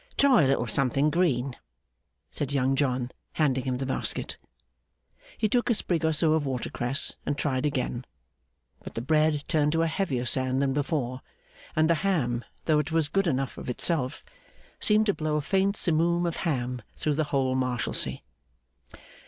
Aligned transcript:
'Try 0.17 0.41
a 0.41 0.47
little 0.47 0.65
something 0.65 1.11
green,' 1.11 1.55
said 2.31 2.51
Young 2.51 2.75
John, 2.75 3.11
handing 3.33 3.65
him 3.65 3.77
the 3.77 3.85
basket. 3.85 4.35
He 5.37 5.47
took 5.47 5.69
a 5.69 5.75
sprig 5.75 6.03
or 6.03 6.11
so 6.11 6.33
of 6.33 6.43
water 6.43 6.71
cress, 6.71 7.13
and 7.23 7.37
tried 7.37 7.67
again; 7.67 8.05
but 8.83 8.95
the 8.95 9.01
bread 9.01 9.43
turned 9.47 9.73
to 9.73 9.83
a 9.83 9.87
heavier 9.87 10.25
sand 10.25 10.59
than 10.59 10.73
before, 10.73 11.21
and 11.75 11.87
the 11.87 12.01
ham 12.01 12.43
(though 12.65 12.79
it 12.79 12.91
was 12.91 13.09
good 13.09 13.27
enough 13.27 13.59
of 13.59 13.69
itself) 13.69 14.23
seemed 14.79 15.05
to 15.05 15.13
blow 15.13 15.35
a 15.35 15.41
faint 15.41 15.75
simoom 15.77 16.25
of 16.25 16.37
ham 16.37 16.81
through 16.95 17.13
the 17.13 17.25
whole 17.25 17.53
Marshalsea. 17.53 18.21